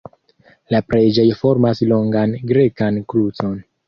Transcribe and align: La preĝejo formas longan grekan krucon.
La 0.73 0.77
preĝejo 0.93 1.35
formas 1.41 1.81
longan 1.91 2.33
grekan 2.53 2.99
krucon. 3.15 3.55